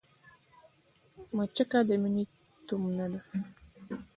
مچکه 1.35 1.79
د 1.87 1.89
مينې 2.01 2.23
تومنه 2.67 3.05
ده 3.11 3.19